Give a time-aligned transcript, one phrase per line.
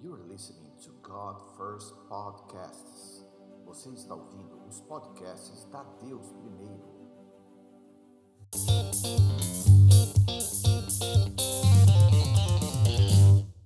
[0.00, 3.26] You're listening to God First Podcasts.
[3.64, 6.84] Você está ouvindo os podcasts da Deus Primeiro.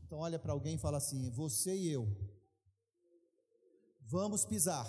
[0.06, 2.08] Então olha para alguém e fala assim: você e eu
[4.06, 4.86] vamos pisar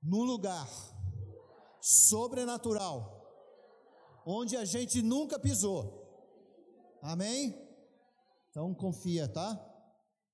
[0.00, 0.68] no lugar
[1.80, 3.24] sobrenatural
[4.24, 6.00] onde a gente nunca pisou.
[7.02, 7.63] Amém?
[8.54, 9.52] Então confia, tá?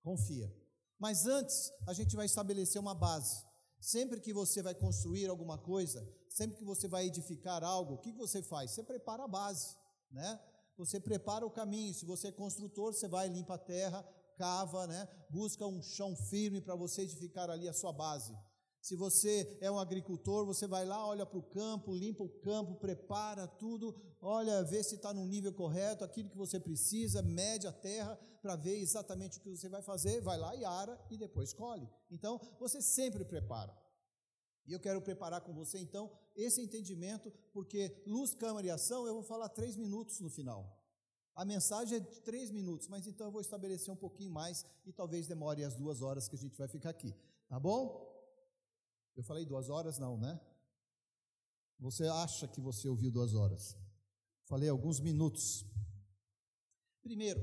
[0.03, 0.54] Confia.
[0.99, 3.43] Mas antes, a gente vai estabelecer uma base.
[3.81, 8.12] Sempre que você vai construir alguma coisa, sempre que você vai edificar algo, o que
[8.12, 8.72] você faz?
[8.72, 9.75] Você prepara a base,
[10.11, 10.39] né?
[10.76, 11.95] Você prepara o caminho.
[11.95, 14.07] Se você é construtor, você vai limpa a terra,
[14.37, 15.09] cava, né?
[15.31, 18.37] Busca um chão firme para você edificar ali a sua base.
[18.80, 22.76] Se você é um agricultor, você vai lá, olha para o campo, limpa o campo,
[22.76, 27.72] prepara tudo, olha, vê se está no nível correto, aquilo que você precisa, mede a
[27.72, 31.53] terra para ver exatamente o que você vai fazer, vai lá e ara e depois
[31.53, 31.86] colhe.
[32.11, 33.77] Então, você sempre prepara.
[34.67, 39.15] E eu quero preparar com você, então, esse entendimento, porque luz, câmara e ação, eu
[39.15, 40.78] vou falar três minutos no final.
[41.34, 44.92] A mensagem é de três minutos, mas então eu vou estabelecer um pouquinho mais e
[44.92, 47.15] talvez demore as duas horas que a gente vai ficar aqui,
[47.48, 48.09] tá bom?
[49.16, 49.98] Eu falei duas horas?
[49.98, 50.41] Não, né?
[51.78, 53.77] Você acha que você ouviu duas horas?
[54.44, 55.64] Falei alguns minutos.
[57.03, 57.41] Primeiro,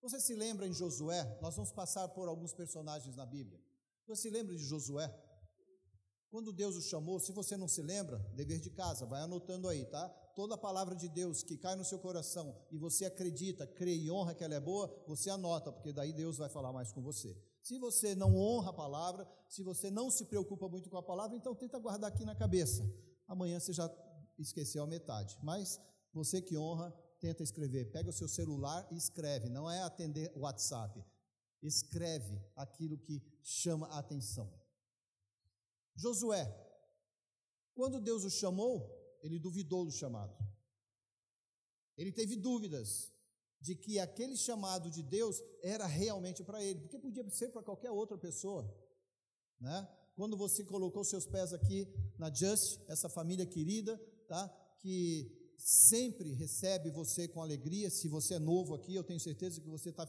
[0.00, 1.38] você se lembra em Josué?
[1.42, 3.60] Nós vamos passar por alguns personagens na Bíblia.
[4.06, 5.12] Você se lembra de Josué?
[6.30, 9.86] Quando Deus o chamou, se você não se lembra, dever de casa, vai anotando aí,
[9.86, 10.08] tá?
[10.36, 14.10] Toda a palavra de Deus que cai no seu coração e você acredita, crê e
[14.10, 17.34] honra que ela é boa, você anota, porque daí Deus vai falar mais com você.
[17.68, 21.36] Se você não honra a palavra, se você não se preocupa muito com a palavra,
[21.36, 22.82] então tenta guardar aqui na cabeça.
[23.26, 23.86] Amanhã você já
[24.38, 25.38] esqueceu a metade.
[25.42, 25.78] Mas
[26.10, 27.92] você que honra, tenta escrever.
[27.92, 29.50] Pega o seu celular e escreve.
[29.50, 31.04] Não é atender o WhatsApp.
[31.62, 34.50] Escreve aquilo que chama a atenção.
[35.94, 36.46] Josué,
[37.74, 38.90] quando Deus o chamou,
[39.22, 40.34] ele duvidou do chamado.
[41.98, 43.12] Ele teve dúvidas
[43.60, 47.90] de que aquele chamado de Deus era realmente para ele, porque podia ser para qualquer
[47.90, 48.72] outra pessoa,
[49.60, 49.88] né?
[50.14, 51.86] Quando você colocou seus pés aqui
[52.18, 53.96] na Just, essa família querida,
[54.26, 54.48] tá?
[54.80, 57.88] Que sempre recebe você com alegria.
[57.88, 60.06] Se você é novo aqui, eu tenho certeza que você está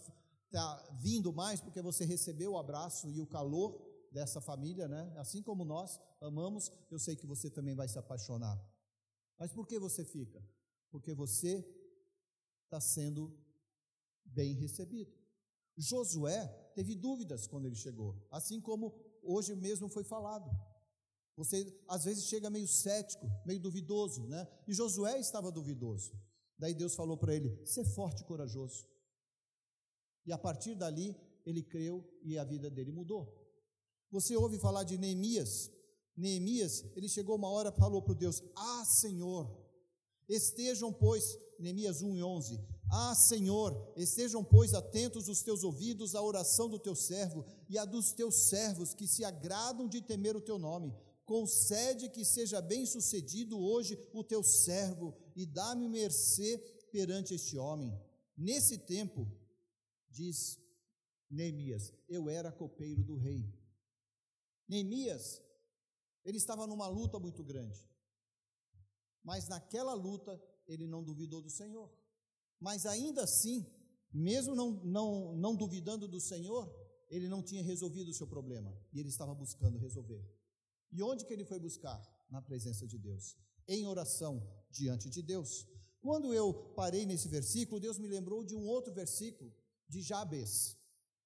[0.51, 3.79] tá vindo mais porque você recebeu o abraço e o calor
[4.11, 5.13] dessa família, né?
[5.17, 8.59] Assim como nós amamos, eu sei que você também vai se apaixonar.
[9.37, 10.43] Mas por que você fica?
[10.89, 11.63] Porque você
[12.69, 13.35] está sendo
[14.23, 15.11] bem recebido.
[15.75, 18.93] Josué teve dúvidas quando ele chegou, assim como
[19.23, 20.49] hoje mesmo foi falado.
[21.35, 24.47] Você às vezes chega meio cético, meio duvidoso, né?
[24.67, 26.11] E Josué estava duvidoso.
[26.57, 28.87] Daí Deus falou para ele: "Ser forte e corajoso".
[30.25, 31.15] E a partir dali
[31.45, 33.35] ele creu e a vida dele mudou.
[34.11, 35.71] Você ouve falar de Neemias?
[36.15, 39.65] Neemias, ele chegou uma hora e falou para Deus: "Ah, Senhor,
[40.27, 42.59] estejam pois Neemias 1 e 11.
[42.91, 47.85] Ah, Senhor, estejam, pois, atentos os teus ouvidos à oração do teu servo e à
[47.85, 50.95] dos teus servos que se agradam de temer o teu nome.
[51.25, 56.57] Concede que seja bem sucedido hoje o teu servo e dá-me mercê
[56.91, 57.95] perante este homem.
[58.35, 59.27] Nesse tempo,
[60.09, 60.59] diz
[61.29, 63.53] Neemias, eu era copeiro do rei.
[64.67, 65.41] Neemias,
[66.25, 67.87] ele estava numa luta muito grande.
[69.23, 71.91] Mas naquela luta, ele não duvidou do Senhor.
[72.59, 73.65] Mas ainda assim,
[74.13, 76.71] mesmo não, não, não duvidando do Senhor,
[77.09, 78.71] ele não tinha resolvido o seu problema.
[78.93, 80.23] E ele estava buscando resolver.
[80.91, 81.99] E onde que ele foi buscar?
[82.29, 83.35] Na presença de Deus.
[83.67, 85.67] Em oração diante de Deus.
[85.99, 89.51] Quando eu parei nesse versículo, Deus me lembrou de um outro versículo,
[89.87, 90.77] de Jabes.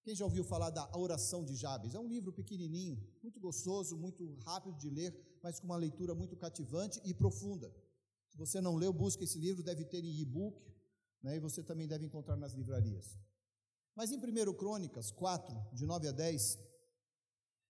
[0.04, 1.94] Quem já ouviu falar da oração de Jabes?
[1.94, 6.36] É um livro pequenininho, muito gostoso, muito rápido de ler, mas com uma leitura muito
[6.36, 7.74] cativante e profunda.
[8.34, 10.60] Se você não leu, busque esse livro, deve ter em e-book,
[11.22, 13.16] né, e você também deve encontrar nas livrarias.
[13.96, 16.57] Mas em 1 Crônicas 4, de 9 a 10,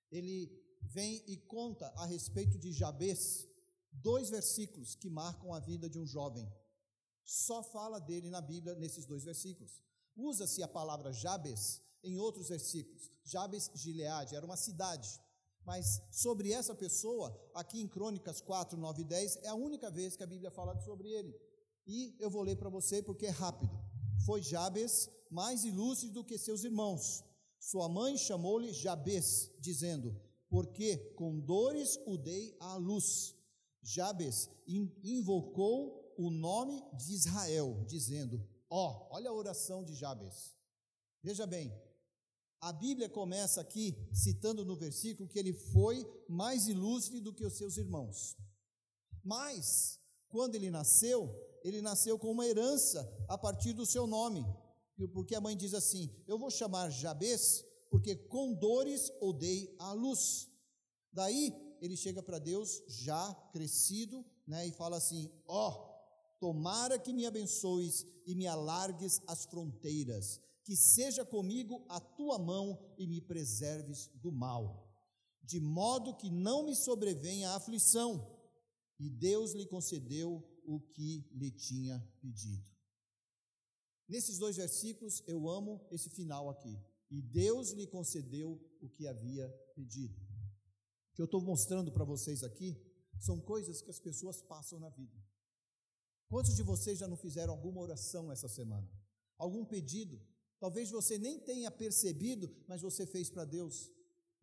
[0.09, 0.49] ele
[0.81, 3.45] vem e conta a respeito de Jabes,
[3.91, 6.49] dois versículos que marcam a vida de um jovem.
[7.25, 9.83] Só fala dele na Bíblia nesses dois versículos.
[10.15, 13.11] Usa-se a palavra Jabes em outros versículos.
[13.25, 15.19] Jabes Gileade era uma cidade
[15.65, 20.15] mas sobre essa pessoa, aqui em Crônicas 4, 9 e 10, é a única vez
[20.15, 21.33] que a Bíblia fala sobre ele.
[21.87, 23.77] E eu vou ler para você porque é rápido.
[24.25, 27.23] Foi Jabes mais ilustre do que seus irmãos.
[27.59, 30.19] Sua mãe chamou-lhe Jabes, dizendo:
[30.49, 33.35] Porque com dores o dei à luz.
[33.81, 40.55] Jabes invocou o nome de Israel, dizendo: Ó, oh, olha a oração de Jabes.
[41.21, 41.73] Veja bem,
[42.63, 47.57] A Bíblia começa aqui citando no versículo que ele foi mais ilustre do que os
[47.57, 48.37] seus irmãos.
[49.21, 49.99] Mas,
[50.29, 51.29] quando ele nasceu,
[51.61, 54.45] ele nasceu com uma herança a partir do seu nome,
[55.11, 59.37] porque a mãe diz assim: Eu vou chamar Jabes, porque com dores o
[59.79, 60.47] à luz.
[61.11, 67.11] Daí ele chega para Deus já crescido, né, e fala assim: Ó, oh, tomara que
[67.11, 73.21] me abençoes e me alargues as fronteiras, que seja comigo a tua mão e me
[73.21, 74.89] preserves do mal,
[75.43, 78.31] de modo que não me sobrevenha a aflição.
[78.99, 82.65] E Deus lhe concedeu o que lhe tinha pedido.
[84.07, 86.79] Nesses dois versículos eu amo esse final aqui.
[87.09, 90.19] E Deus lhe concedeu o que havia pedido.
[91.11, 92.75] O que eu estou mostrando para vocês aqui
[93.19, 95.15] são coisas que as pessoas passam na vida.
[96.27, 98.89] Quantos de vocês já não fizeram alguma oração essa semana?
[99.37, 100.19] Algum pedido?
[100.63, 103.91] Talvez você nem tenha percebido, mas você fez para Deus.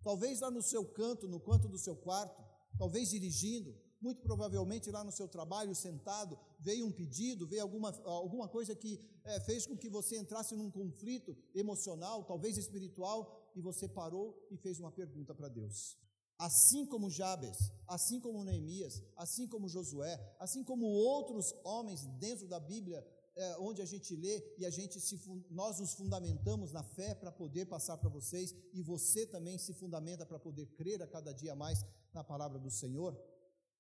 [0.04, 2.44] Talvez lá no seu canto, no canto do seu quarto,
[2.76, 8.46] talvez dirigindo, muito provavelmente lá no seu trabalho, sentado, veio um pedido, veio alguma, alguma
[8.46, 13.88] coisa que é, fez com que você entrasse num conflito emocional, talvez espiritual, e você
[13.88, 15.96] parou e fez uma pergunta para Deus.
[16.38, 22.60] Assim como Jabes, assim como Neemias, assim como Josué, assim como outros homens dentro da
[22.60, 23.02] Bíblia,
[23.40, 25.18] é, onde a gente lê e a gente se,
[25.50, 30.26] nós nos fundamentamos na fé para poder passar para vocês, e você também se fundamenta
[30.26, 31.82] para poder crer a cada dia mais
[32.12, 33.18] na palavra do Senhor.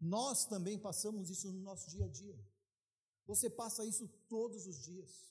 [0.00, 2.38] Nós também passamos isso no nosso dia a dia.
[3.26, 5.30] Você passa isso todos os dias.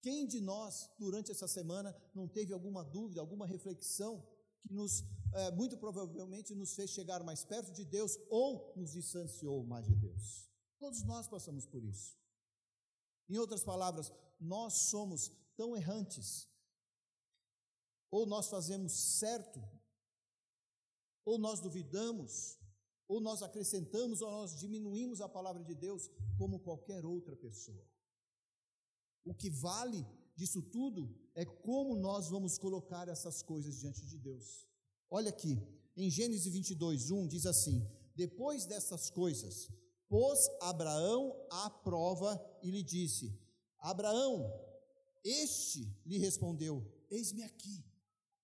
[0.00, 4.24] Quem de nós, durante essa semana, não teve alguma dúvida, alguma reflexão
[4.60, 5.04] que nos,
[5.34, 9.96] é, muito provavelmente, nos fez chegar mais perto de Deus ou nos distanciou mais de
[9.96, 10.48] Deus?
[10.78, 12.21] Todos nós passamos por isso.
[13.28, 16.48] Em outras palavras, nós somos tão errantes,
[18.10, 19.62] ou nós fazemos certo,
[21.24, 22.58] ou nós duvidamos,
[23.08, 27.86] ou nós acrescentamos ou nós diminuímos a palavra de Deus como qualquer outra pessoa.
[29.24, 34.66] O que vale disso tudo é como nós vamos colocar essas coisas diante de Deus.
[35.10, 35.58] Olha aqui,
[35.94, 37.86] em Gênesis 22, 1 diz assim:
[38.16, 39.68] Depois dessas coisas,
[40.12, 42.30] pôs Abraão à prova
[42.62, 43.34] e lhe disse:
[43.78, 44.52] Abraão,
[45.24, 47.82] este lhe respondeu: Eis-me aqui.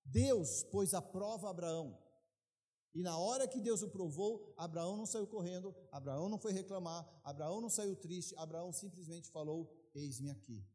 [0.03, 1.87] Deus pôs à prova Abraão
[2.99, 7.07] e na hora que Deus o provou, Abraão não saiu correndo, Abraão não foi reclamar,
[7.23, 10.67] Abraão não saiu triste, Abraão simplesmente falou: Eis-me aqui.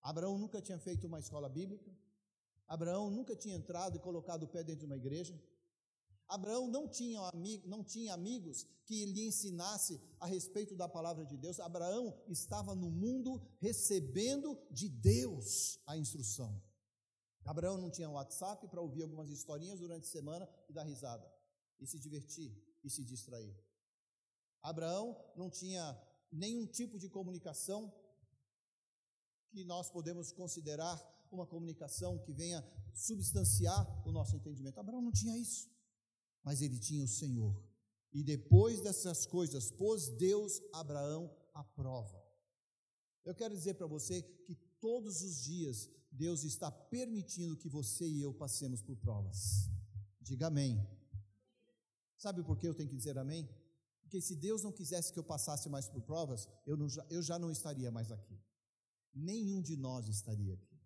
[0.00, 1.90] Abraão nunca tinha feito uma escola bíblica,
[2.66, 5.38] Abraão nunca tinha entrado e colocado o pé dentro de uma igreja,
[6.28, 7.20] Abraão não tinha,
[7.64, 11.60] não tinha amigos que lhe ensinasse a respeito da palavra de Deus.
[11.60, 16.60] Abraão estava no mundo recebendo de Deus a instrução.
[17.44, 21.32] Abraão não tinha WhatsApp para ouvir algumas historinhas durante a semana e dar risada,
[21.78, 22.52] e se divertir
[22.82, 23.56] e se distrair.
[24.62, 25.96] Abraão não tinha
[26.32, 27.92] nenhum tipo de comunicação
[29.50, 31.00] que nós podemos considerar
[31.30, 34.80] uma comunicação que venha substanciar o nosso entendimento.
[34.80, 35.70] Abraão não tinha isso,
[36.46, 37.60] mas ele tinha o Senhor.
[38.12, 42.24] E depois dessas coisas, pôs Deus Abraão à prova.
[43.24, 48.22] Eu quero dizer para você que todos os dias Deus está permitindo que você e
[48.22, 49.68] eu passemos por provas.
[50.20, 50.80] Diga amém.
[52.16, 53.48] Sabe por que eu tenho que dizer amém?
[54.02, 57.40] Porque se Deus não quisesse que eu passasse mais por provas, eu, não, eu já
[57.40, 58.40] não estaria mais aqui.
[59.12, 60.80] Nenhum de nós estaria aqui.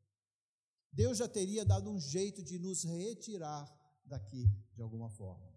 [0.90, 3.70] Deus já teria dado um jeito de nos retirar
[4.06, 5.49] daqui de alguma forma.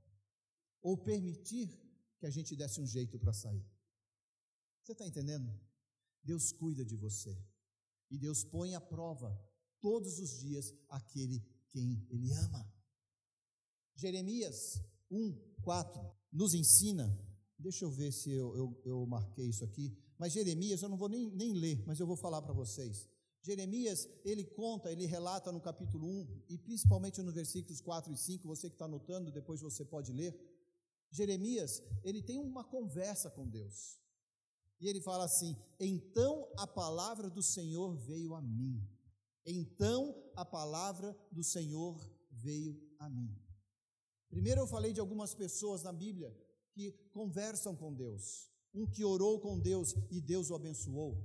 [0.83, 1.67] Ou permitir
[2.19, 3.65] que a gente desse um jeito para sair.
[4.83, 5.51] Você está entendendo?
[6.23, 7.35] Deus cuida de você.
[8.11, 9.35] E Deus põe à prova
[9.81, 12.71] todos os dias aquele quem Ele ama.
[13.95, 17.17] Jeremias 1, 4 nos ensina,
[17.57, 21.09] deixa eu ver se eu, eu, eu marquei isso aqui, mas Jeremias, eu não vou
[21.09, 23.09] nem, nem ler, mas eu vou falar para vocês.
[23.41, 28.47] Jeremias, ele conta, ele relata no capítulo 1, e principalmente nos versículos 4 e 5,
[28.47, 30.33] você que está anotando, depois você pode ler.
[31.13, 33.99] Jeremias, ele tem uma conversa com Deus.
[34.81, 38.83] E ele fala assim: Então a palavra do Senhor veio a mim.
[39.45, 41.95] Então a palavra do Senhor
[42.31, 43.31] veio a mim.
[44.27, 46.35] Primeiro eu falei de algumas pessoas na Bíblia
[46.73, 48.49] que conversam com Deus.
[48.73, 51.23] Um que orou com Deus e Deus o abençoou.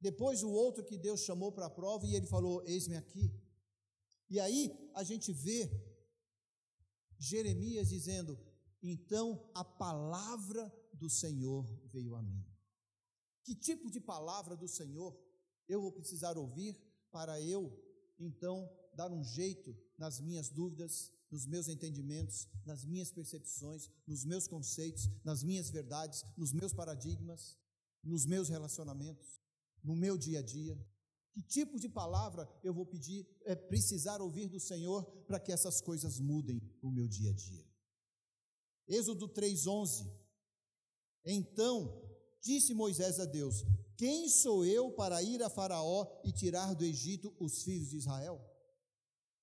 [0.00, 3.30] Depois o outro que Deus chamou para a prova e ele falou: Eis-me aqui.
[4.30, 5.70] E aí a gente vê
[7.18, 8.38] Jeremias dizendo:
[8.82, 12.44] Então a palavra do Senhor veio a mim.
[13.44, 15.16] Que tipo de palavra do Senhor
[15.68, 17.72] eu vou precisar ouvir para eu
[18.18, 24.46] então dar um jeito nas minhas dúvidas, nos meus entendimentos, nas minhas percepções, nos meus
[24.46, 27.56] conceitos, nas minhas verdades, nos meus paradigmas,
[28.02, 29.40] nos meus relacionamentos,
[29.82, 30.78] no meu dia a dia.
[31.32, 35.80] Que tipo de palavra eu vou pedir, é, precisar ouvir do Senhor para que essas
[35.80, 37.71] coisas mudem o meu dia a dia?
[38.88, 40.10] Êxodo 3,11.
[41.24, 42.02] Então
[42.40, 43.64] disse Moisés a Deus:
[43.96, 48.40] Quem sou eu para ir a Faraó e tirar do Egito os filhos de Israel?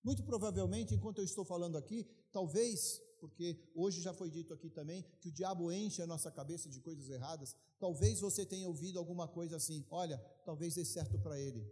[0.04, 5.04] Muito provavelmente, enquanto eu estou falando aqui, talvez, porque hoje já foi dito aqui também
[5.20, 9.28] que o diabo enche a nossa cabeça de coisas erradas, talvez você tenha ouvido alguma
[9.28, 11.66] coisa assim: olha, talvez dê certo para ele,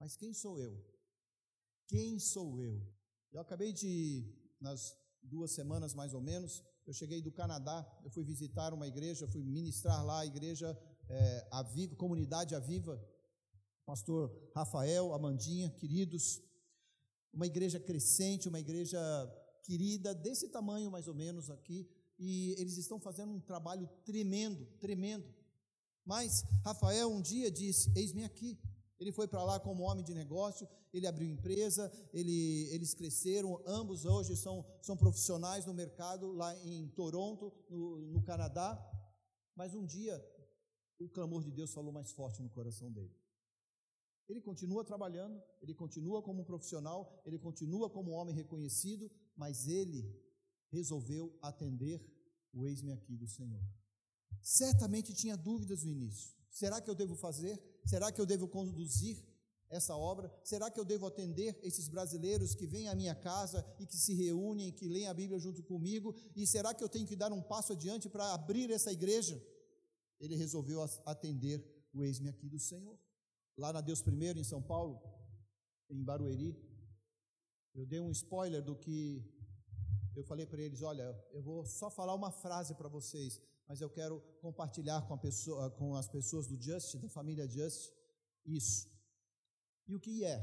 [0.00, 0.82] mas quem sou eu?
[1.86, 2.82] Quem sou eu?
[3.30, 8.22] Eu acabei de, nas duas semanas mais ou menos, eu cheguei do Canadá, eu fui
[8.22, 10.78] visitar uma igreja, fui ministrar lá a igreja
[11.08, 13.02] é, Aviva, Comunidade Aviva,
[13.84, 16.40] pastor Rafael, Amandinha, queridos,
[17.32, 18.98] uma igreja crescente, uma igreja
[19.64, 21.88] querida, desse tamanho mais ou menos aqui,
[22.18, 25.26] e eles estão fazendo um trabalho tremendo, tremendo.
[26.04, 28.58] Mas Rafael um dia disse: Eis-me aqui.
[28.98, 34.04] Ele foi para lá como homem de negócio, ele abriu empresa, ele, eles cresceram, ambos
[34.04, 38.78] hoje são, são profissionais no mercado lá em Toronto, no, no Canadá.
[39.54, 40.16] Mas um dia
[40.98, 43.14] o clamor de Deus falou mais forte no coração dele.
[44.28, 49.66] Ele continua trabalhando, ele continua como um profissional, ele continua como um homem reconhecido, mas
[49.66, 50.02] ele
[50.72, 52.04] resolveu atender
[52.52, 53.62] o eis-me aqui do Senhor.
[54.42, 56.34] Certamente tinha dúvidas no início.
[56.50, 57.60] Será que eu devo fazer?
[57.86, 59.16] Será que eu devo conduzir
[59.68, 60.30] essa obra?
[60.44, 64.12] Será que eu devo atender esses brasileiros que vêm à minha casa e que se
[64.14, 66.14] reúnem, que leem a Bíblia junto comigo?
[66.34, 69.40] E será que eu tenho que dar um passo adiante para abrir essa igreja?
[70.18, 71.64] Ele resolveu atender
[71.94, 72.98] o eis-me aqui do Senhor
[73.56, 75.00] lá na Deus Primeiro, em São Paulo,
[75.88, 76.54] em Barueri,
[77.74, 79.22] eu dei um spoiler do que
[80.14, 83.90] eu falei para eles: olha, eu vou só falar uma frase para vocês, mas eu
[83.90, 87.92] quero compartilhar com, pessoa, com, as pessoas do Just, da família Just,
[88.44, 88.88] isso.
[89.86, 90.38] E o que é?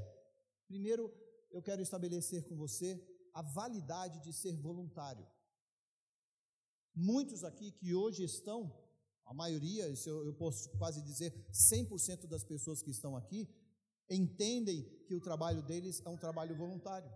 [0.67, 1.13] Primeiro,
[1.51, 3.01] eu quero estabelecer com você
[3.33, 5.25] a validade de ser voluntário.
[6.95, 8.71] Muitos aqui que hoje estão
[9.25, 13.49] a maioria, eu posso quase dizer 100% das pessoas que estão aqui,
[14.09, 17.09] entendem que o trabalho deles é um trabalho voluntário.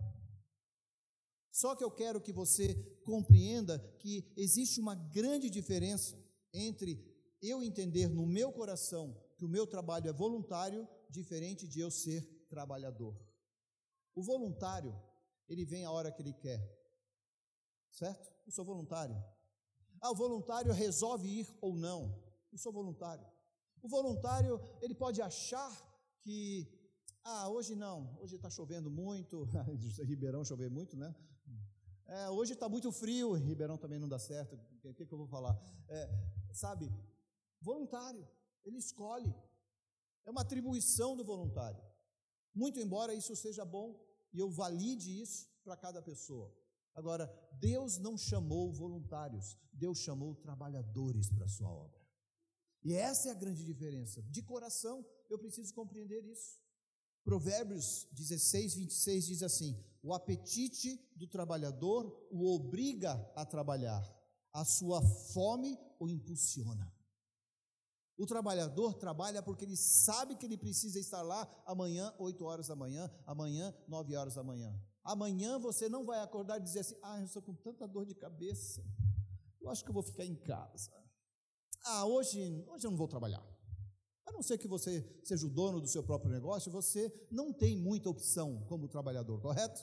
[1.50, 2.74] Só que eu quero que você
[3.04, 6.16] compreenda que existe uma grande diferença
[6.52, 7.04] entre
[7.40, 12.22] eu entender no meu coração que o meu trabalho é voluntário, diferente de eu ser
[12.48, 13.16] trabalhador.
[14.14, 15.00] O voluntário,
[15.48, 16.60] ele vem a hora que ele quer,
[17.92, 18.28] certo?
[18.44, 19.16] Eu sou voluntário.
[20.00, 22.20] Ah, o voluntário resolve ir ou não.
[22.50, 23.26] Eu sou voluntário.
[23.80, 25.70] O voluntário, ele pode achar
[26.20, 26.66] que,
[27.24, 29.44] ah, hoje não, hoje está chovendo muito,
[30.04, 31.14] Ribeirão chover muito, né?
[32.08, 35.28] É, hoje está muito frio, Ribeirão também não dá certo, o que, que, eu vou
[35.28, 35.54] falar?
[35.88, 36.08] É,
[36.54, 36.90] sabe,
[37.60, 38.26] voluntário,
[38.64, 39.34] ele escolhe,
[40.24, 41.82] é uma atribuição do voluntário.
[42.54, 46.50] Muito embora isso seja bom e eu valide isso para cada pessoa.
[46.94, 52.00] Agora, Deus não chamou voluntários, Deus chamou trabalhadores para a sua obra.
[52.82, 54.22] E essa é a grande diferença.
[54.22, 56.58] De coração, eu preciso compreender isso.
[57.24, 64.02] Provérbios 16, 26 diz assim: O apetite do trabalhador o obriga a trabalhar,
[64.52, 66.92] a sua fome o impulsiona.
[68.16, 72.74] O trabalhador trabalha porque ele sabe que ele precisa estar lá amanhã, 8 horas da
[72.74, 74.74] manhã, amanhã, 9 horas da manhã.
[75.04, 78.14] Amanhã você não vai acordar e dizer assim: ah, eu estou com tanta dor de
[78.14, 78.84] cabeça,
[79.60, 80.92] eu acho que eu vou ficar em casa.
[81.84, 83.42] Ah, hoje, hoje eu não vou trabalhar.
[84.28, 87.78] A não ser que você seja o dono do seu próprio negócio, você não tem
[87.78, 89.80] muita opção como trabalhador, correto?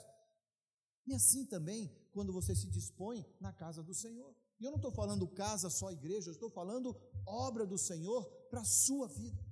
[1.08, 4.36] E assim também quando você se dispõe na casa do Senhor.
[4.60, 8.62] E eu não estou falando casa só igreja, eu estou falando obra do Senhor para
[8.62, 9.44] a sua vida.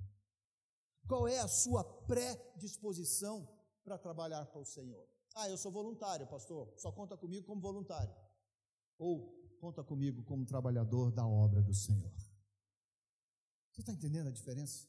[1.08, 3.48] Qual é a sua predisposição
[3.82, 5.06] para trabalhar para o Senhor?
[5.34, 8.14] Ah, eu sou voluntário, pastor, só conta comigo como voluntário.
[8.96, 12.12] Ou conta comigo como trabalhador da obra do Senhor.
[13.74, 14.86] Você está entendendo a diferença?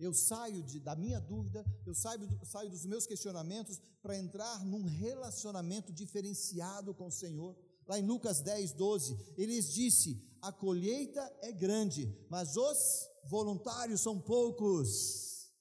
[0.00, 4.84] Eu saio de, da minha dúvida, eu saio, saio dos meus questionamentos para entrar num
[4.84, 7.56] relacionamento diferenciado com o Senhor.
[7.86, 14.20] Lá em Lucas 10, 12, ele disse: A colheita é grande, mas os voluntários são
[14.20, 15.52] poucos.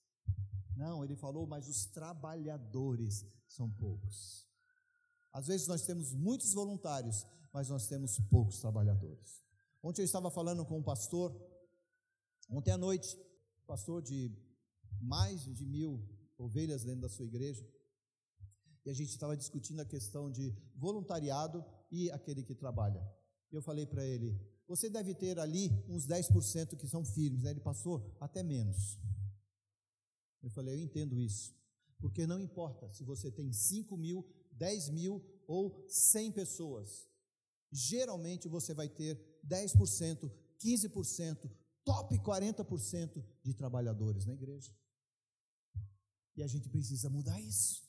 [0.75, 4.48] Não, ele falou, mas os trabalhadores são poucos.
[5.32, 9.44] Às vezes nós temos muitos voluntários, mas nós temos poucos trabalhadores.
[9.84, 11.32] Ontem eu estava falando com um pastor,
[12.53, 13.17] ontem à noite,
[13.65, 14.31] pastor de
[15.01, 16.07] mais de mil
[16.38, 17.65] ovelhas dentro da sua igreja,
[18.86, 23.01] E a gente estava discutindo a questão de voluntariado e aquele que trabalha.
[23.50, 27.43] Eu falei para ele: você deve ter ali uns 10% que são firmes.
[27.43, 27.51] Né?
[27.51, 29.00] Ele passou até menos.
[30.41, 31.55] Eu falei: eu entendo isso.
[31.98, 37.07] Porque não importa se você tem 5 mil, 10 mil ou 100 pessoas,
[37.72, 39.17] geralmente você vai ter
[39.48, 40.29] 10%,
[40.60, 41.50] 15%,
[41.84, 44.72] top 40% de trabalhadores na igreja.
[46.36, 47.84] E a gente precisa mudar isso.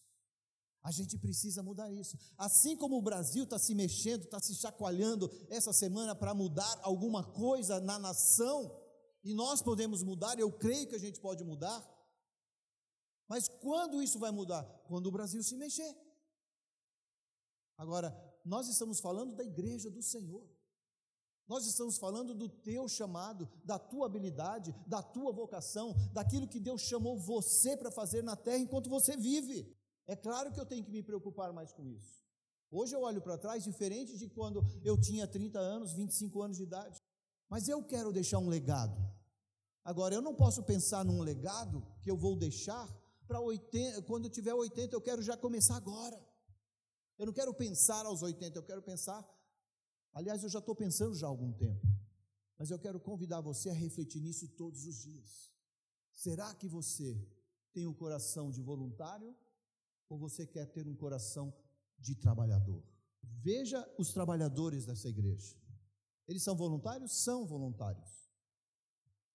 [0.83, 2.19] A gente precisa mudar isso.
[2.37, 7.25] Assim como o Brasil está se mexendo, está se chacoalhando essa semana para mudar alguma
[7.25, 8.79] coisa na nação,
[9.25, 11.83] e nós podemos mudar, eu creio que a gente pode mudar.
[13.27, 14.63] Mas quando isso vai mudar?
[14.87, 15.97] Quando o Brasil se mexer.
[17.79, 20.47] Agora, nós estamos falando da igreja do Senhor.
[21.47, 26.83] Nós estamos falando do teu chamado, da tua habilidade, da tua vocação, daquilo que Deus
[26.83, 29.77] chamou você para fazer na terra enquanto você vive.
[30.07, 32.23] É claro que eu tenho que me preocupar mais com isso.
[32.71, 36.63] Hoje eu olho para trás diferente de quando eu tinha 30 anos, 25 anos de
[36.63, 37.01] idade.
[37.49, 38.97] Mas eu quero deixar um legado.
[39.85, 42.89] Agora, eu não posso pensar num legado que eu vou deixar
[43.27, 46.19] para 80, quando eu tiver 80, eu quero já começar agora.
[47.19, 49.25] Eu não quero pensar aos 80, eu quero pensar.
[50.15, 51.87] Aliás, eu já estou pensando já há algum tempo.
[52.57, 55.53] Mas eu quero convidar você a refletir nisso todos os dias.
[56.13, 57.21] Será que você
[57.73, 59.37] tem o um coração de voluntário
[60.09, 61.53] ou você quer ter um coração
[61.99, 62.83] de trabalhador?
[63.43, 65.57] Veja os trabalhadores dessa igreja.
[66.29, 67.13] Eles são voluntários?
[67.25, 68.31] São voluntários.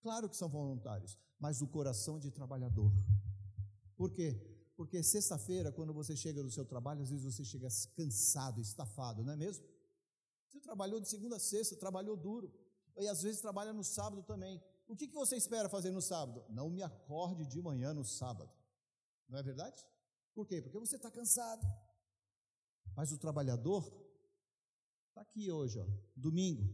[0.02, 2.92] Claro que são voluntários, mas o coração é de trabalhador.
[3.98, 4.34] Por quê?
[4.78, 7.68] Porque sexta-feira, quando você chega do seu trabalho, às vezes você chega
[7.98, 9.66] cansado, estafado, não é mesmo?
[10.50, 12.52] Você trabalhou de segunda a sexta, trabalhou duro,
[12.98, 14.62] e às vezes trabalha no sábado também.
[14.88, 16.44] O que, que você espera fazer no sábado?
[16.50, 18.52] Não me acorde de manhã no sábado.
[19.28, 19.86] Não é verdade?
[20.34, 20.60] Por quê?
[20.60, 21.66] Porque você está cansado.
[22.96, 23.84] Mas o trabalhador
[25.10, 26.68] está aqui hoje, ó, domingo.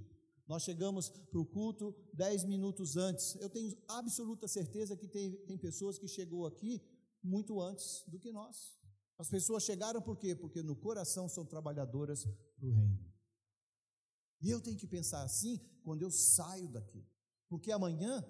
[0.48, 3.36] Nós chegamos para o culto dez minutos antes.
[3.36, 6.82] Eu tenho absoluta certeza que tem, tem pessoas que chegou aqui
[7.22, 8.80] muito antes do que nós.
[9.18, 10.36] As pessoas chegaram por quê?
[10.36, 12.26] Porque no coração são trabalhadoras
[12.58, 13.15] do reino.
[14.42, 17.06] E eu tenho que pensar assim quando eu saio daqui.
[17.48, 18.24] Porque amanhã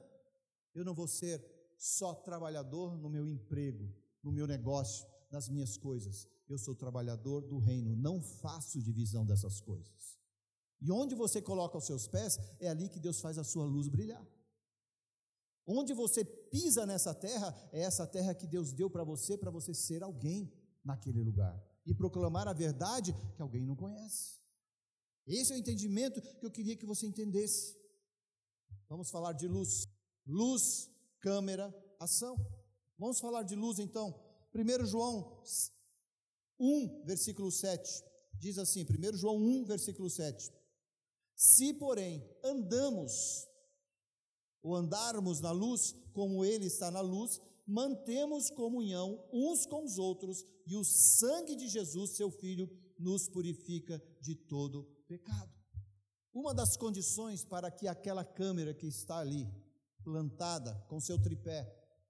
[0.73, 1.43] eu não vou ser
[1.77, 6.27] só trabalhador no meu emprego, no meu negócio, nas minhas coisas.
[6.47, 10.19] Eu sou trabalhador do reino, não faço divisão dessas coisas.
[10.81, 13.87] E onde você coloca os seus pés, é ali que Deus faz a sua luz
[13.87, 14.25] brilhar.
[15.65, 19.73] Onde você pisa nessa terra, é essa terra que Deus deu para você, para você
[19.73, 24.39] ser alguém naquele lugar e proclamar a verdade que alguém não conhece.
[25.27, 27.75] Esse é o entendimento que eu queria que você entendesse.
[28.87, 29.87] Vamos falar de luz.
[30.25, 32.35] Luz, câmera, ação.
[32.97, 34.13] Vamos falar de luz então.
[34.53, 35.41] 1 João
[36.59, 38.03] 1, versículo 7.
[38.35, 40.53] Diz assim: 1 João 1, versículo 7.
[41.35, 43.47] Se, porém, andamos
[44.61, 50.45] ou andarmos na luz, como Ele está na luz, mantemos comunhão uns com os outros,
[50.65, 55.53] e o sangue de Jesus, seu Filho, nos purifica de todo pecado.
[56.33, 59.49] Uma das condições para que aquela câmera que está ali,
[60.03, 61.65] plantada, com seu tripé,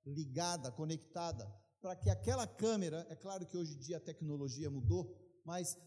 [0.06, 1.46] ligada, conectada,
[1.82, 5.78] para que aquela câmera, é claro que hoje em dia a tecnologia mudou, mas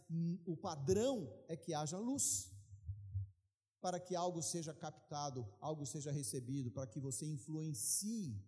[0.47, 2.53] o padrão é que haja luz
[3.81, 8.41] para que algo seja captado, algo seja recebido, para que você influencie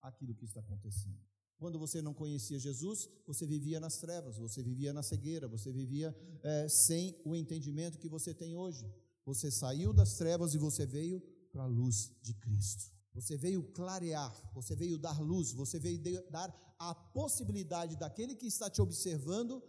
[0.00, 1.20] aquilo que está acontecendo.
[1.58, 6.14] Quando você não conhecia Jesus, você vivia nas trevas, você vivia na cegueira, você vivia
[6.42, 8.92] é, sem o entendimento que você tem hoje.
[9.24, 12.92] Você saiu das trevas e você veio para a luz de Cristo.
[13.14, 18.68] Você veio clarear, você veio dar luz, você veio dar a possibilidade daquele que está
[18.68, 19.62] te observando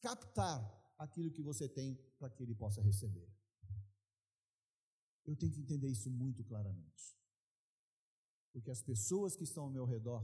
[0.00, 0.62] captar
[0.98, 3.28] aquilo que você tem para que ele possa receber.
[5.24, 7.18] Eu tenho que entender isso muito claramente.
[8.52, 10.22] Porque as pessoas que estão ao meu redor,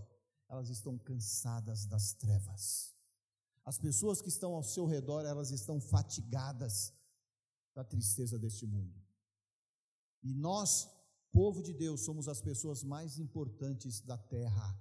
[0.51, 2.95] elas estão cansadas das trevas.
[3.65, 6.93] As pessoas que estão ao seu redor, elas estão fatigadas
[7.75, 9.01] da tristeza deste mundo.
[10.23, 10.89] E nós,
[11.31, 14.79] povo de Deus, somos as pessoas mais importantes da terra.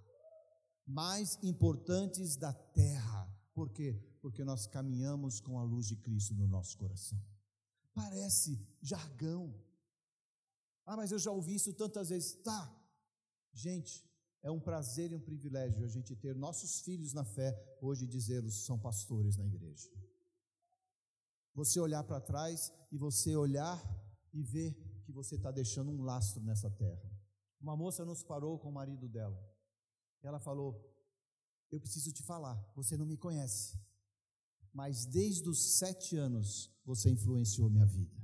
[0.88, 3.32] Mais importantes da terra.
[3.53, 3.93] Por quê?
[4.21, 7.23] Porque nós caminhamos com a luz de Cristo no nosso coração.
[7.93, 9.53] Parece jargão,
[10.89, 12.34] ah, mas eu já ouvi isso tantas vezes.
[12.41, 12.75] Tá.
[13.53, 14.03] Gente,
[14.41, 18.65] é um prazer e um privilégio a gente ter nossos filhos na fé hoje dizê-los
[18.65, 19.89] são pastores na igreja.
[21.54, 23.78] Você olhar para trás e você olhar
[24.34, 24.73] e ver
[25.04, 27.12] que você está deixando um lastro nessa terra.
[27.60, 29.38] Uma moça nos parou com o marido dela.
[30.21, 30.80] Ela falou:
[31.69, 33.78] Eu preciso te falar, você não me conhece,
[34.71, 38.17] mas desde os sete anos você influenciou minha vida.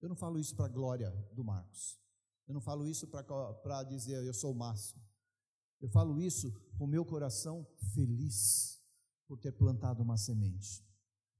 [0.00, 1.98] Eu não falo isso para a glória do Marcos.
[2.46, 5.07] Eu não falo isso para dizer eu sou o máximo.
[5.80, 8.80] Eu falo isso com meu coração feliz
[9.26, 10.84] por ter plantado uma semente.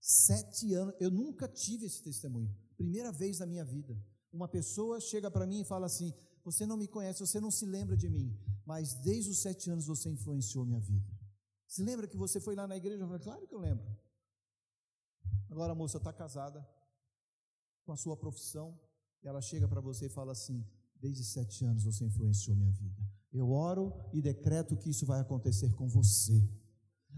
[0.00, 2.54] Sete anos, eu nunca tive esse testemunho.
[2.76, 4.00] Primeira vez na minha vida.
[4.32, 6.12] Uma pessoa chega para mim e fala assim:
[6.44, 9.86] Você não me conhece, você não se lembra de mim, mas desde os sete anos
[9.86, 11.10] você influenciou minha vida.
[11.66, 13.02] Se lembra que você foi lá na igreja?
[13.02, 13.84] Eu falei: Claro que eu lembro.
[15.50, 16.66] Agora a moça está casada
[17.84, 18.78] com a sua profissão,
[19.22, 23.17] e ela chega para você e fala assim: Desde sete anos você influenciou minha vida.
[23.32, 26.48] Eu oro e decreto que isso vai acontecer com você.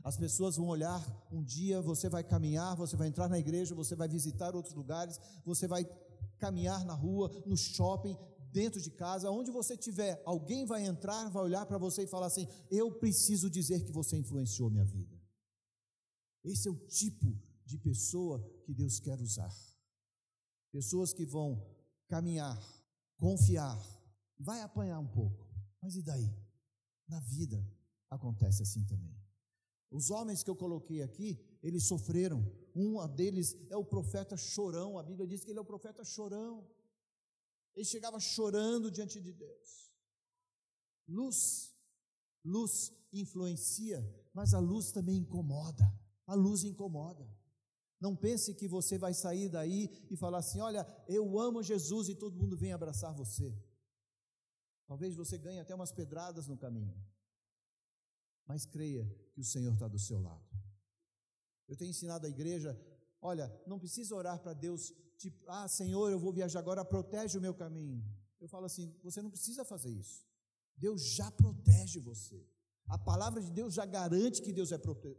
[0.03, 3.95] As pessoas vão olhar um dia, você vai caminhar, você vai entrar na igreja, você
[3.95, 5.85] vai visitar outros lugares, você vai
[6.39, 8.17] caminhar na rua, no shopping,
[8.51, 12.27] dentro de casa, onde você estiver, alguém vai entrar, vai olhar para você e falar
[12.27, 15.21] assim: Eu preciso dizer que você influenciou minha vida.
[16.43, 19.55] Esse é o tipo de pessoa que Deus quer usar.
[20.73, 21.65] Pessoas que vão
[22.09, 22.59] caminhar,
[23.19, 23.79] confiar,
[24.39, 25.47] vai apanhar um pouco,
[25.83, 26.31] mas e daí?
[27.09, 27.65] Na vida
[28.09, 29.21] acontece assim também.
[29.91, 32.41] Os homens que eu coloquei aqui, eles sofreram.
[32.75, 34.99] Um deles é o profeta chorão.
[34.99, 36.69] A Bíblia diz que ele é o profeta chorão.
[37.75, 39.93] Ele chegava chorando diante de Deus.
[41.09, 41.75] Luz,
[42.45, 44.01] luz influencia,
[44.33, 45.93] mas a luz também incomoda.
[46.27, 47.29] A luz incomoda.
[48.01, 52.15] Não pense que você vai sair daí e falar assim: olha, eu amo Jesus e
[52.15, 53.53] todo mundo vem abraçar você.
[54.91, 56.95] Talvez você ganhe até umas pedradas no caminho
[58.51, 60.45] mas creia que o Senhor está do seu lado.
[61.69, 62.77] Eu tenho ensinado a igreja:
[63.23, 67.41] olha, não precisa orar para Deus, tipo, ah, Senhor, eu vou viajar agora, protege o
[67.41, 68.05] meu caminho.
[68.41, 70.27] Eu falo assim: você não precisa fazer isso.
[70.77, 72.45] Deus já protege você.
[72.89, 75.17] A palavra de Deus já garante que Deus é prote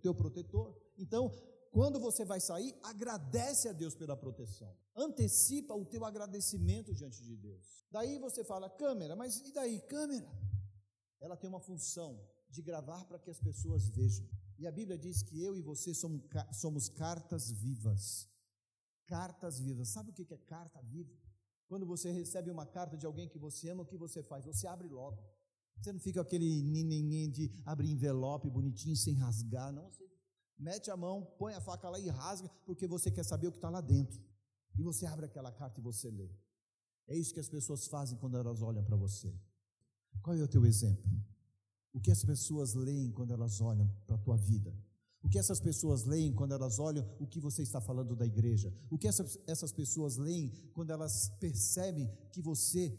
[0.00, 0.74] teu protetor.
[0.96, 1.30] Então,
[1.72, 4.76] quando você vai sair, agradece a Deus pela proteção.
[4.94, 7.86] Antecipa o teu agradecimento diante de Deus.
[7.90, 9.80] Daí você fala, câmera, mas e daí?
[9.80, 10.30] Câmera.
[11.18, 14.28] Ela tem uma função de gravar para que as pessoas vejam.
[14.58, 16.20] E a Bíblia diz que eu e você somos,
[16.52, 18.28] somos cartas vivas.
[19.06, 19.88] Cartas vivas.
[19.88, 21.16] Sabe o que é carta viva?
[21.68, 24.44] Quando você recebe uma carta de alguém que você ama, o que você faz?
[24.44, 25.24] Você abre logo.
[25.78, 29.90] Você não fica aquele nininho de abrir envelope bonitinho sem rasgar, não.
[29.90, 30.11] Você
[30.58, 33.58] mete a mão, põe a faca lá e rasga, porque você quer saber o que
[33.58, 34.20] está lá dentro.
[34.78, 36.30] E você abre aquela carta e você lê.
[37.06, 39.34] É isso que as pessoas fazem quando elas olham para você.
[40.22, 41.10] Qual é o teu exemplo?
[41.92, 44.74] O que as pessoas leem quando elas olham para a tua vida?
[45.22, 48.74] O que essas pessoas leem quando elas olham o que você está falando da igreja?
[48.90, 52.98] O que essas, essas pessoas leem quando elas percebem que você,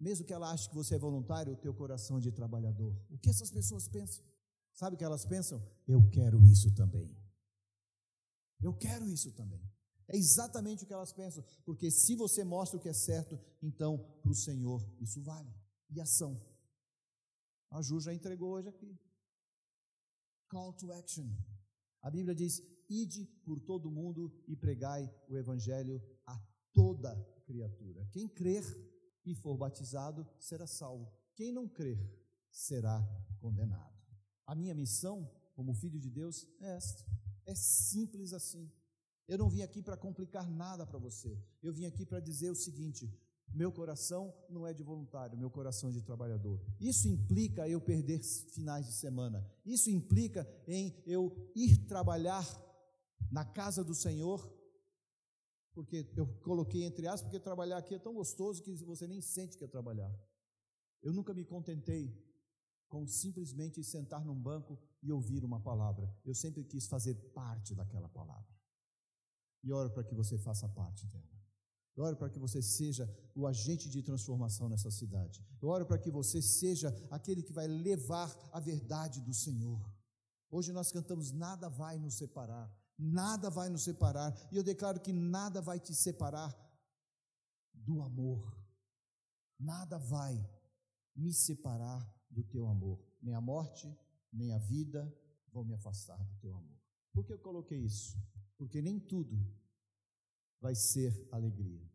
[0.00, 2.96] mesmo que ela ache que você é voluntário, o teu coração é de trabalhador?
[3.10, 4.24] O que essas pessoas pensam?
[4.74, 5.62] Sabe o que elas pensam?
[5.86, 7.16] Eu quero isso também.
[8.60, 9.62] Eu quero isso também.
[10.08, 13.98] É exatamente o que elas pensam, porque se você mostra o que é certo, então
[14.20, 15.54] para o Senhor isso vale.
[15.90, 16.44] E ação.
[17.70, 18.98] A Ju já entregou hoje aqui.
[20.48, 21.26] Call to action.
[22.02, 26.38] A Bíblia diz: ide por todo mundo e pregai o evangelho a
[26.72, 27.14] toda
[27.46, 28.06] criatura.
[28.12, 28.64] Quem crer
[29.24, 31.10] e for batizado será salvo.
[31.34, 31.98] Quem não crer
[32.50, 33.02] será
[33.40, 33.93] condenado.
[34.46, 37.04] A minha missão, como filho de Deus, é esta.
[37.46, 38.70] É simples assim.
[39.26, 41.38] Eu não vim aqui para complicar nada para você.
[41.62, 43.10] Eu vim aqui para dizer o seguinte:
[43.52, 46.60] meu coração não é de voluntário, meu coração é de trabalhador.
[46.80, 49.48] Isso implica eu perder finais de semana.
[49.64, 52.44] Isso implica em eu ir trabalhar
[53.30, 54.52] na casa do Senhor,
[55.72, 59.56] porque eu coloquei entre aspas, porque trabalhar aqui é tão gostoso que você nem sente
[59.56, 60.12] que é trabalhar.
[61.02, 62.12] Eu nunca me contentei
[62.88, 66.12] com simplesmente sentar num banco e ouvir uma palavra.
[66.24, 68.54] Eu sempre quis fazer parte daquela palavra.
[69.62, 71.34] E oro para que você faça parte dela.
[71.96, 75.46] Eu oro para que você seja o agente de transformação nessa cidade.
[75.62, 79.92] Eu oro para que você seja aquele que vai levar a verdade do Senhor.
[80.50, 85.12] Hoje nós cantamos: nada vai nos separar, nada vai nos separar, e eu declaro que
[85.12, 86.52] nada vai te separar
[87.72, 88.56] do amor,
[89.58, 90.34] nada vai
[91.14, 93.88] me separar do teu amor, nem a morte,
[94.32, 95.12] nem a vida
[95.52, 96.78] vão me afastar do teu amor.
[97.12, 98.18] Por que eu coloquei isso?
[98.58, 99.36] Porque nem tudo
[100.60, 101.88] vai ser alegria.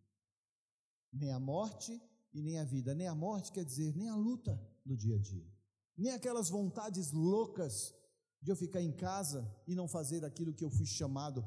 [1.11, 2.01] Nem a morte
[2.33, 2.95] e nem a vida.
[2.95, 5.51] Nem a morte quer dizer nem a luta do dia a dia.
[5.97, 7.93] Nem aquelas vontades loucas
[8.41, 11.45] de eu ficar em casa e não fazer aquilo que eu fui chamado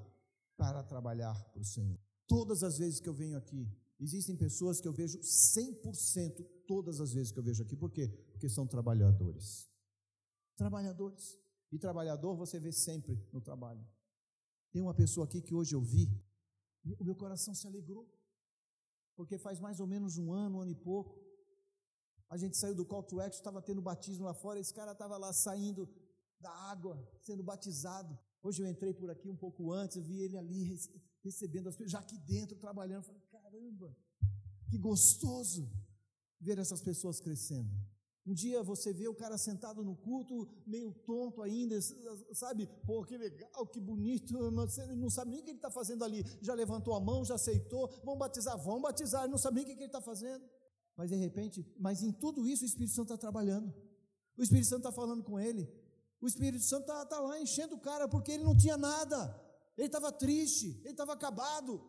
[0.56, 1.98] para trabalhar para o Senhor.
[2.26, 3.70] Todas as vezes que eu venho aqui,
[4.02, 7.76] existem pessoas que eu vejo 100% todas as vezes que eu vejo aqui.
[7.76, 8.08] Por quê?
[8.32, 9.70] Porque são trabalhadores.
[10.56, 11.38] Trabalhadores.
[11.70, 13.86] E trabalhador você vê sempre no trabalho.
[14.72, 16.08] Tem uma pessoa aqui que hoje eu vi,
[16.98, 18.10] o meu coração se alegrou,
[19.14, 21.22] porque faz mais ou menos um ano, um ano e pouco,
[22.28, 25.16] a gente saiu do call to action, estava tendo batismo lá fora, esse cara estava
[25.18, 25.88] lá saindo
[26.40, 28.18] da água, sendo batizado.
[28.42, 30.76] Hoje eu entrei por aqui um pouco antes, eu vi ele ali
[31.22, 33.04] recebendo as pessoas, já aqui dentro trabalhando.
[33.04, 33.96] Eu falei, caramba,
[34.68, 35.70] que gostoso
[36.40, 37.70] ver essas pessoas crescendo.
[38.24, 41.80] Um dia você vê o cara sentado no culto, meio tonto ainda,
[42.32, 42.68] sabe?
[42.86, 44.32] Pô, que legal, que bonito.
[44.50, 46.24] Não sabe nem o que ele está fazendo ali.
[46.40, 47.88] Já levantou a mão, já aceitou.
[48.04, 49.28] Vão batizar, vão batizar.
[49.28, 50.44] Não sabe nem o que ele está fazendo.
[50.96, 53.74] Mas de repente, mas em tudo isso o Espírito Santo está trabalhando.
[54.36, 55.68] O Espírito Santo está falando com ele.
[56.22, 59.36] O Espírito Santo está tá lá enchendo o cara porque ele não tinha nada.
[59.76, 61.84] Ele estava triste, ele estava acabado.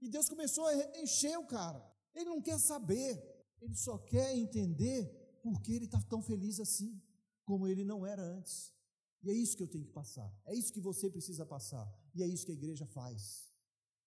[0.00, 1.86] E Deus começou a encher o cara.
[2.14, 3.22] Ele não quer saber,
[3.60, 5.06] ele só quer entender
[5.42, 6.98] porque ele está tão feliz assim,
[7.44, 8.72] como ele não era antes.
[9.22, 12.22] E é isso que eu tenho que passar, é isso que você precisa passar, e
[12.22, 13.52] é isso que a igreja faz.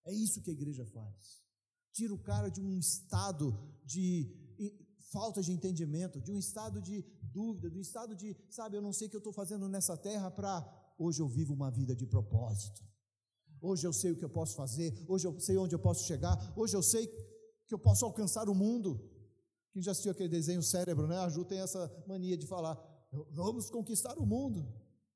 [0.06, 1.44] É isso que a igreja faz.
[1.92, 3.52] Tira o cara de um estado
[3.86, 4.34] de
[5.12, 8.94] falta de entendimento, de um estado de dúvida, de um estado de, sabe, eu não
[8.94, 10.54] sei o que eu estou fazendo nessa terra para
[10.98, 12.82] hoje eu vivo uma vida de propósito.
[13.62, 16.36] Hoje eu sei o que eu posso fazer, hoje eu sei onde eu posso chegar,
[16.56, 17.08] hoje eu sei
[17.68, 19.00] que eu posso alcançar o mundo.
[19.72, 21.18] Quem já assistiu aquele desenho Cérebro, né?
[21.18, 22.76] A Ju tem essa mania de falar:
[23.32, 24.68] vamos conquistar o mundo.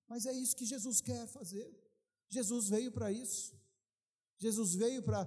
[0.07, 1.67] Mas é isso que Jesus quer fazer.
[2.29, 3.53] Jesus veio para isso.
[4.37, 5.25] Jesus veio para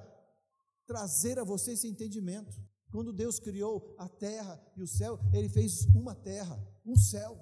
[0.87, 2.57] trazer a você esse entendimento.
[2.91, 7.39] Quando Deus criou a terra e o céu, Ele fez uma terra, um céu.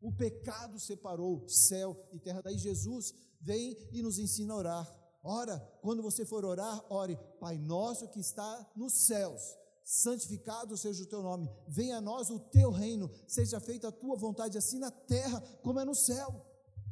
[0.00, 2.42] O pecado separou céu e terra.
[2.42, 4.96] Daí Jesus vem e nos ensina a orar.
[5.22, 11.06] Ora, quando você for orar, ore, Pai nosso que está nos céus santificado seja o
[11.06, 14.90] teu nome, venha a nós o teu reino, seja feita a tua vontade, assim na
[14.90, 16.44] terra como é no céu.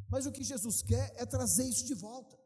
[0.09, 2.39] Mas o que Jesus quer é trazer isso de volta.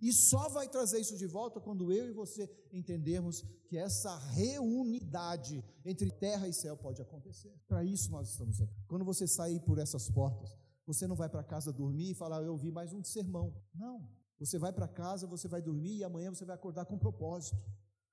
[0.00, 5.64] E só vai trazer isso de volta quando eu e você entendermos que essa reunidade
[5.84, 7.52] entre terra e céu pode acontecer.
[7.66, 8.82] Para isso nós estamos aqui.
[8.86, 10.56] Quando você sair por essas portas,
[10.86, 13.54] você não vai para casa dormir e falar, eu ouvi mais um sermão.
[13.74, 14.08] Não.
[14.38, 17.56] Você vai para casa, você vai dormir e amanhã você vai acordar com um propósito.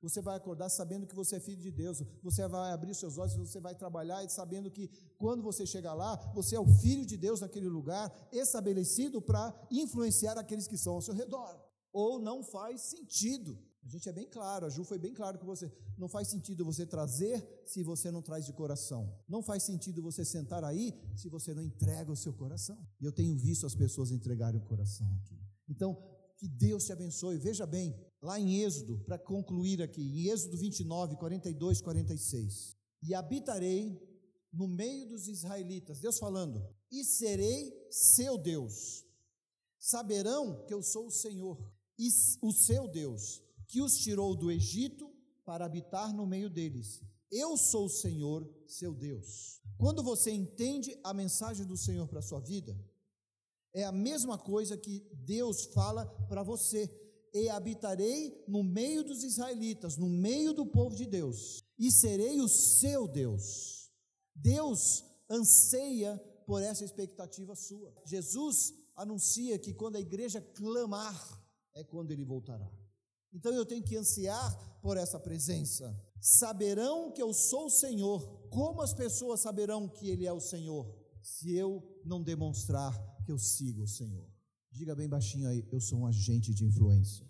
[0.01, 2.01] Você vai acordar sabendo que você é filho de Deus.
[2.21, 6.15] Você vai abrir seus olhos, você vai trabalhar e sabendo que quando você chegar lá,
[6.33, 11.01] você é o filho de Deus naquele lugar, estabelecido para influenciar aqueles que são ao
[11.01, 11.57] seu redor.
[11.93, 13.57] Ou não faz sentido.
[13.85, 15.71] A gente é bem claro, a Ju foi bem claro com você.
[15.97, 19.13] Não faz sentido você trazer se você não traz de coração.
[19.27, 22.77] Não faz sentido você sentar aí se você não entrega o seu coração.
[22.99, 25.39] E eu tenho visto as pessoas entregarem o coração aqui.
[25.69, 25.97] Então,
[26.37, 27.37] que Deus te abençoe.
[27.37, 32.75] Veja bem, lá em Êxodo, para concluir aqui, em Êxodo 29, 42, 46.
[33.03, 34.01] E habitarei
[34.51, 39.03] no meio dos israelitas, Deus falando, e serei seu Deus.
[39.79, 41.57] Saberão que eu sou o Senhor,
[41.97, 42.09] e
[42.41, 45.11] o seu Deus, que os tirou do Egito
[45.45, 47.01] para habitar no meio deles.
[47.31, 49.59] Eu sou o Senhor, seu Deus.
[49.77, 52.77] Quando você entende a mensagem do Senhor para a sua vida,
[53.73, 56.89] é a mesma coisa que Deus fala para você.
[57.33, 62.47] E habitarei no meio dos israelitas, no meio do povo de Deus, e serei o
[62.47, 63.91] seu Deus.
[64.35, 67.91] Deus anseia por essa expectativa sua.
[68.05, 71.42] Jesus anuncia que quando a igreja clamar,
[71.75, 72.69] é quando ele voltará.
[73.33, 75.95] Então eu tenho que ansiar por essa presença.
[76.21, 78.21] Saberão que eu sou o Senhor.
[78.49, 80.95] Como as pessoas saberão que Ele é o Senhor?
[81.21, 82.93] Se eu não demonstrar
[83.25, 84.29] que eu sigo o Senhor.
[84.71, 87.25] Diga bem baixinho aí, eu sou um agente de influência.